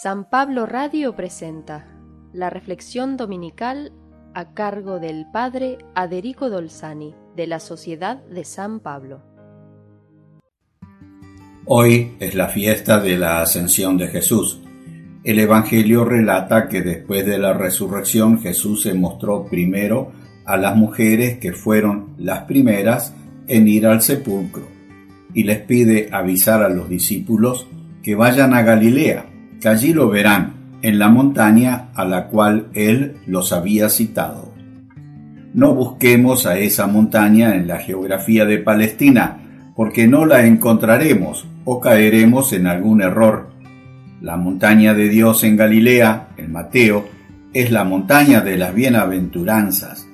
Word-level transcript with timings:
San 0.00 0.24
Pablo 0.24 0.64
Radio 0.64 1.14
presenta 1.14 1.86
la 2.32 2.48
reflexión 2.48 3.18
dominical 3.18 3.92
a 4.32 4.54
cargo 4.54 4.98
del 4.98 5.26
Padre 5.30 5.76
Aderico 5.94 6.48
Dolzani 6.48 7.14
de 7.36 7.46
la 7.46 7.60
Sociedad 7.60 8.24
de 8.24 8.44
San 8.44 8.80
Pablo. 8.80 9.20
Hoy 11.66 12.16
es 12.20 12.34
la 12.34 12.48
fiesta 12.48 13.00
de 13.00 13.18
la 13.18 13.42
Ascensión 13.42 13.98
de 13.98 14.08
Jesús. 14.08 14.62
El 15.24 15.38
Evangelio 15.38 16.06
relata 16.06 16.68
que 16.68 16.80
después 16.80 17.26
de 17.26 17.38
la 17.38 17.52
resurrección 17.52 18.40
Jesús 18.40 18.84
se 18.84 18.94
mostró 18.94 19.44
primero 19.44 20.10
a 20.46 20.56
las 20.56 20.74
mujeres 20.74 21.36
que 21.36 21.52
fueron 21.52 22.14
las 22.16 22.44
primeras 22.44 23.14
en 23.46 23.68
ir 23.68 23.86
al 23.86 24.00
sepulcro 24.00 24.66
y 25.34 25.44
les 25.44 25.60
pide 25.60 26.08
avisar 26.10 26.62
a 26.62 26.70
los 26.70 26.88
discípulos 26.88 27.66
que 28.02 28.14
vayan 28.14 28.54
a 28.54 28.62
Galilea 28.62 29.31
que 29.62 29.68
allí 29.68 29.92
lo 29.92 30.10
verán, 30.10 30.80
en 30.82 30.98
la 30.98 31.08
montaña 31.08 31.90
a 31.94 32.04
la 32.04 32.26
cual 32.26 32.66
él 32.74 33.18
los 33.28 33.52
había 33.52 33.88
citado. 33.88 34.52
No 35.54 35.72
busquemos 35.72 36.46
a 36.46 36.58
esa 36.58 36.88
montaña 36.88 37.54
en 37.54 37.68
la 37.68 37.78
geografía 37.78 38.44
de 38.44 38.58
Palestina, 38.58 39.70
porque 39.76 40.08
no 40.08 40.26
la 40.26 40.44
encontraremos 40.44 41.46
o 41.64 41.78
caeremos 41.78 42.52
en 42.52 42.66
algún 42.66 43.02
error. 43.02 43.50
La 44.20 44.36
montaña 44.36 44.94
de 44.94 45.08
Dios 45.08 45.44
en 45.44 45.56
Galilea, 45.56 46.30
en 46.36 46.50
Mateo, 46.50 47.06
es 47.54 47.70
la 47.70 47.84
montaña 47.84 48.40
de 48.40 48.58
las 48.58 48.74
bienaventuranzas. 48.74 50.08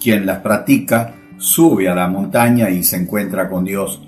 Quien 0.00 0.24
las 0.24 0.38
practica 0.38 1.14
sube 1.36 1.88
a 1.88 1.96
la 1.96 2.06
montaña 2.06 2.70
y 2.70 2.84
se 2.84 2.98
encuentra 2.98 3.48
con 3.48 3.64
Dios. 3.64 4.00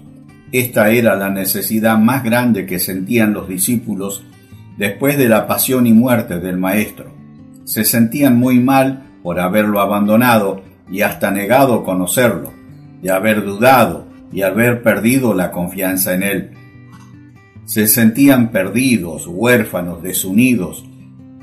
Esta 0.52 0.90
era 0.90 1.16
la 1.16 1.28
necesidad 1.28 1.98
más 1.98 2.23
grande 2.23 2.66
que 2.66 2.78
sentían 2.78 3.32
los 3.32 3.48
discípulos 3.48 4.24
después 4.76 5.16
de 5.18 5.28
la 5.28 5.46
pasión 5.46 5.86
y 5.86 5.92
muerte 5.92 6.38
del 6.38 6.59
Maestro. 6.59 7.12
Se 7.64 7.84
sentían 7.84 8.37
muy 8.38 8.60
mal 8.60 9.04
por 9.23 9.40
haberlo 9.40 9.80
abandonado 9.80 10.62
y 10.90 11.02
hasta 11.02 11.30
negado 11.30 11.82
conocerlo, 11.82 12.52
de 13.02 13.10
haber 13.10 13.45
dudado 13.45 14.06
y 14.32 14.42
haber 14.42 14.82
perdido 14.82 15.34
la 15.34 15.51
confianza 15.51 16.14
en 16.14 16.23
él. 16.23 16.51
Se 17.64 17.88
sentían 17.88 18.51
perdidos, 18.52 19.26
huérfanos, 19.26 20.02
desunidos, 20.02 20.84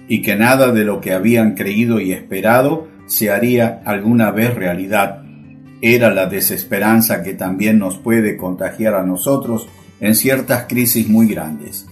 y 0.07 0.21
que 0.21 0.35
nada 0.35 0.71
de 0.71 0.85
lo 0.85 1.01
que 1.01 1.13
habían 1.13 1.55
creído 1.55 1.99
y 1.99 2.13
esperado 2.13 2.87
se 3.05 3.31
haría 3.31 3.81
alguna 3.85 4.31
vez 4.31 4.53
realidad. 4.53 5.23
Era 5.81 6.13
la 6.13 6.27
desesperanza 6.27 7.23
que 7.23 7.33
también 7.33 7.79
nos 7.79 7.97
puede 7.97 8.37
contagiar 8.37 8.93
a 8.93 9.03
nosotros 9.03 9.67
en 9.99 10.15
ciertas 10.15 10.65
crisis 10.67 11.09
muy 11.09 11.27
grandes 11.27 11.87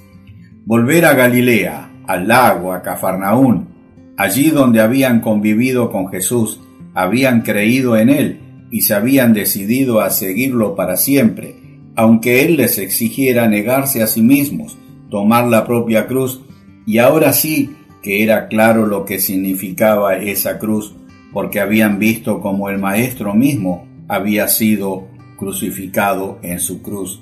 volver 0.72 1.04
a 1.04 1.16
Galilea, 1.16 1.92
al 2.08 2.30
lago, 2.30 2.72
a 2.72 2.82
Cafarnaún, 2.82 3.68
allí 4.16 4.52
donde 4.52 4.80
habían 4.80 5.20
convivido 5.20 5.92
con 5.92 6.08
Jesús, 6.08 6.62
habían 6.94 7.42
creído 7.42 7.98
en 7.98 8.08
Él 8.08 8.40
y 8.72 8.84
se 8.84 8.94
habían 8.94 9.34
decidido 9.34 10.00
a 10.00 10.10
seguirlo 10.10 10.74
para 10.74 10.96
siempre, 10.96 11.58
aunque 11.98 12.46
Él 12.46 12.56
les 12.56 12.78
exigiera 12.78 13.50
negarse 13.50 14.02
a 14.02 14.08
sí 14.08 14.22
mismos, 14.22 14.78
tomar 15.10 15.46
la 15.48 15.68
propia 15.68 16.08
cruz, 16.08 16.42
y 16.86 17.00
ahora 17.00 17.34
sí 17.34 17.76
que 18.02 18.24
era 18.24 18.48
claro 18.48 18.86
lo 18.86 19.04
que 19.04 19.20
significaba 19.20 20.16
esa 20.16 20.58
cruz, 20.58 20.96
porque 21.34 21.60
habían 21.60 22.00
visto 22.00 22.40
como 22.40 22.70
el 22.70 22.78
Maestro 22.78 23.34
mismo 23.34 23.90
había 24.08 24.48
sido 24.48 25.10
crucificado 25.38 26.40
en 26.44 26.62
su 26.62 26.82
cruz. 26.82 27.22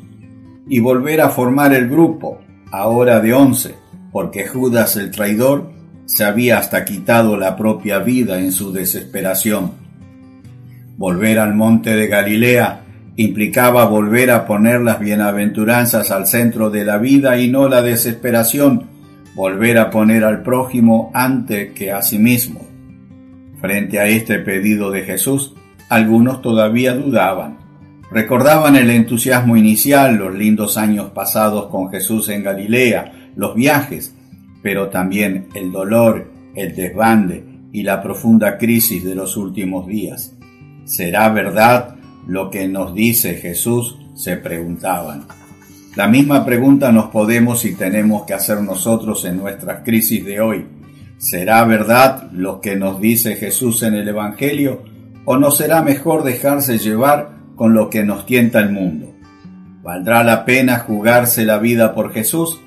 Y 0.67 0.81
volver 0.81 1.21
a 1.21 1.29
formar 1.29 1.73
el 1.73 1.89
grupo, 1.89 2.37
ahora 2.71 3.19
de 3.19 3.33
once, 3.33 3.75
porque 4.11 4.47
Judas 4.47 4.95
el 4.97 5.11
traidor 5.11 5.71
se 6.05 6.23
había 6.23 6.57
hasta 6.57 6.85
quitado 6.85 7.37
la 7.37 7.55
propia 7.55 7.99
vida 7.99 8.39
en 8.39 8.51
su 8.51 8.71
desesperación. 8.71 9.71
Volver 10.97 11.39
al 11.39 11.53
monte 11.55 11.95
de 11.95 12.07
Galilea 12.07 12.81
implicaba 13.15 13.85
volver 13.85 14.31
a 14.31 14.45
poner 14.45 14.81
las 14.81 14.99
bienaventuranzas 14.99 16.09
al 16.11 16.25
centro 16.25 16.69
de 16.69 16.85
la 16.85 16.97
vida 16.97 17.37
y 17.37 17.49
no 17.49 17.67
la 17.69 17.81
desesperación, 17.81 18.87
volver 19.35 19.77
a 19.77 19.89
poner 19.89 20.23
al 20.23 20.41
prójimo 20.41 21.11
antes 21.13 21.73
que 21.73 21.91
a 21.91 22.01
sí 22.01 22.17
mismo. 22.17 22.61
Frente 23.61 23.99
a 23.99 24.07
este 24.07 24.39
pedido 24.39 24.89
de 24.89 25.03
Jesús, 25.03 25.53
algunos 25.89 26.41
todavía 26.41 26.93
dudaban, 26.93 27.57
Recordaban 28.11 28.75
el 28.75 28.89
entusiasmo 28.89 29.55
inicial, 29.55 30.15
los 30.15 30.33
lindos 30.33 30.77
años 30.77 31.11
pasados 31.11 31.67
con 31.67 31.89
Jesús 31.89 32.29
en 32.29 32.43
Galilea, 32.43 33.31
los 33.35 33.53
viajes, 33.53 34.15
pero 34.63 34.89
también 34.89 35.47
el 35.53 35.71
dolor, 35.71 36.31
el 36.55 36.75
desbande 36.75 37.43
y 37.71 37.83
la 37.83 38.01
profunda 38.01 38.57
crisis 38.57 39.03
de 39.03 39.15
los 39.15 39.37
últimos 39.37 39.85
días. 39.85 40.35
¿Será 40.85 41.29
verdad 41.29 41.95
lo 42.27 42.49
que 42.49 42.67
nos 42.67 42.93
dice 42.93 43.35
Jesús? 43.35 43.95
se 44.19 44.35
preguntaban. 44.35 45.27
La 45.95 46.07
misma 46.09 46.45
pregunta 46.45 46.91
nos 46.91 47.09
podemos 47.09 47.63
y 47.63 47.73
tenemos 47.73 48.23
que 48.23 48.33
hacer 48.33 48.61
nosotros 48.61 49.23
en 49.23 49.37
nuestras 49.37 49.81
crisis 49.83 50.25
de 50.25 50.41
hoy. 50.41 50.65
¿Será 51.17 51.63
verdad 51.63 52.29
lo 52.33 52.59
que 52.59 52.75
nos 52.75 52.99
dice 52.99 53.35
Jesús 53.35 53.81
en 53.83 53.93
el 53.93 54.09
Evangelio? 54.09 54.83
¿O 55.23 55.37
no 55.37 55.51
será 55.51 55.81
mejor 55.81 56.23
dejarse 56.23 56.77
llevar 56.79 57.38
con 57.59 57.73
lo 57.73 57.89
que 57.89 58.05
nos 58.05 58.25
tienta 58.25 58.61
el 58.61 58.71
mundo. 58.71 59.13
¿Valdrá 59.83 60.23
la 60.23 60.45
pena 60.45 60.79
jugarse 60.79 61.43
la 61.43 61.59
vida 61.59 61.93
por 61.93 62.13
Jesús? 62.13 62.57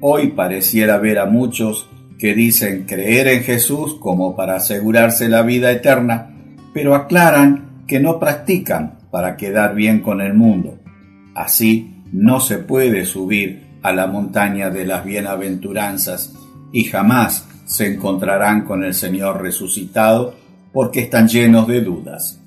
Hoy 0.00 0.28
pareciera 0.28 0.96
ver 0.96 1.18
a 1.18 1.26
muchos 1.26 1.90
que 2.18 2.34
dicen 2.34 2.86
creer 2.86 3.28
en 3.28 3.42
Jesús 3.42 3.98
como 4.00 4.34
para 4.34 4.56
asegurarse 4.56 5.28
la 5.28 5.42
vida 5.42 5.70
eterna, 5.70 6.30
pero 6.72 6.94
aclaran 6.94 7.84
que 7.86 8.00
no 8.00 8.18
practican 8.18 9.00
para 9.10 9.36
quedar 9.36 9.74
bien 9.74 10.00
con 10.00 10.22
el 10.22 10.32
mundo. 10.32 10.78
Así 11.34 12.02
no 12.10 12.40
se 12.40 12.56
puede 12.56 13.04
subir 13.04 13.80
a 13.82 13.92
la 13.92 14.06
montaña 14.06 14.70
de 14.70 14.86
las 14.86 15.04
bienaventuranzas 15.04 16.32
y 16.72 16.84
jamás 16.84 17.46
se 17.66 17.92
encontrarán 17.92 18.64
con 18.64 18.82
el 18.82 18.94
Señor 18.94 19.42
resucitado 19.42 20.34
porque 20.72 21.00
están 21.00 21.28
llenos 21.28 21.68
de 21.68 21.82
dudas 21.82 22.41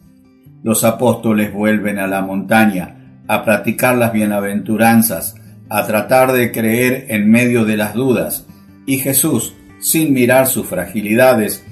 los 0.66 0.84
apóstoles 0.84 1.54
vuelven 1.54 2.00
a 2.00 2.08
la 2.08 2.24
montaña 2.24 3.22
a 3.28 3.46
practicar 3.46 3.96
las 3.98 4.12
bienaventuranzas, 4.12 5.36
a 5.70 5.86
tratar 5.86 6.32
de 6.32 6.52
creer 6.52 7.06
en 7.10 7.30
medio 7.30 7.66
de 7.66 7.78
las 7.78 7.94
dudas, 7.94 8.48
y 8.88 8.98
Jesús, 8.98 9.54
sin 9.80 10.12
mirar 10.12 10.48
sus 10.48 10.66
fragilidades, 10.66 11.64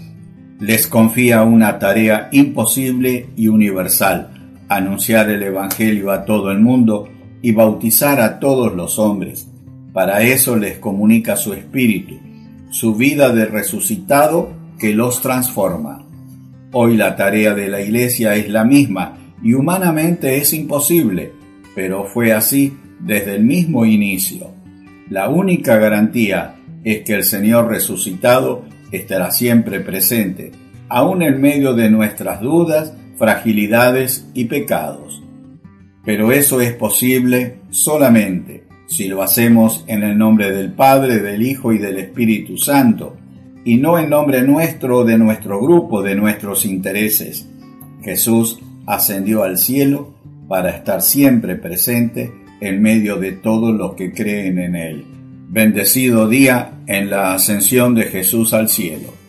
les 0.59 0.85
confía 0.85 1.41
una 1.41 1.79
tarea 1.79 2.29
imposible 2.31 3.29
y 3.35 3.47
universal, 3.47 4.59
anunciar 4.69 5.27
el 5.31 5.41
Evangelio 5.41 6.11
a 6.11 6.23
todo 6.23 6.51
el 6.51 6.59
mundo 6.59 7.09
y 7.41 7.51
bautizar 7.51 8.21
a 8.21 8.39
todos 8.39 8.75
los 8.75 8.99
hombres. 8.99 9.49
Para 9.91 10.21
eso 10.21 10.55
les 10.55 10.77
comunica 10.77 11.35
su 11.35 11.53
espíritu, 11.53 12.19
su 12.69 12.93
vida 12.93 13.33
de 13.33 13.45
resucitado 13.45 14.53
que 14.77 14.93
los 14.93 15.19
transforma. 15.19 16.02
Hoy 16.75 16.97
la 16.97 17.16
tarea 17.16 17.53
de 17.53 17.69
la 17.69 17.81
Iglesia 17.81 18.35
es 18.35 18.50
la 18.50 18.63
misma 18.63 19.16
y 19.44 19.53
humanamente 19.53 20.38
es 20.38 20.53
imposible, 20.53 21.31
pero 21.75 22.06
fue 22.06 22.34
así 22.34 22.75
desde 23.00 23.35
el 23.35 23.44
mismo 23.44 23.85
inicio. 23.85 24.50
La 25.07 25.29
única 25.29 25.78
garantía 25.78 26.56
es 26.83 27.03
que 27.03 27.13
el 27.13 27.25
Señor 27.25 27.69
resucitado 27.69 28.66
estará 28.91 29.29
siempre 29.29 29.81
presente, 29.81 30.51
aun 30.89 31.22
en 31.22 31.39
medio 31.39 31.75
de 31.75 31.91
nuestras 31.91 32.41
dudas, 32.41 32.95
fragilidades 33.19 34.28
y 34.33 34.45
pecados. 34.45 35.22
Pero 36.03 36.31
eso 36.31 36.59
es 36.59 36.73
posible 36.73 37.59
solamente 37.69 38.63
si 38.88 39.07
lo 39.07 39.22
hacemos 39.22 39.85
en 39.85 40.01
el 40.01 40.17
nombre 40.17 40.51
del 40.51 40.71
Padre, 40.71 41.19
del 41.19 41.44
Hijo 41.44 41.71
y 41.71 41.77
del 41.77 41.97
Espíritu 41.97 42.57
Santo, 42.57 43.15
y 43.65 43.77
no 43.77 43.98
en 43.98 44.10
nombre 44.10 44.42
nuestro, 44.42 45.04
de 45.04 45.18
nuestro 45.18 45.62
grupo, 45.62 46.01
de 46.01 46.15
nuestros 46.15 46.65
intereses. 46.65 47.48
Jesús 48.04 48.60
ascendió 48.86 49.44
al 49.44 49.57
cielo 49.57 50.13
para 50.48 50.69
estar 50.71 51.01
siempre 51.01 51.56
presente 51.56 52.31
en 52.60 52.81
medio 52.81 53.18
de 53.18 53.31
todos 53.31 53.74
los 53.74 53.95
que 53.95 54.12
creen 54.12 54.60
en 54.60 54.75
Él. 54.75 55.06
Bendecido 55.50 56.27
día 56.27 56.74
en 56.88 57.10
la 57.10 57.33
ascensión 57.33 57.95
de 57.95 58.04
Jesús 58.04 58.54
al 58.54 58.69
cielo. 58.69 59.22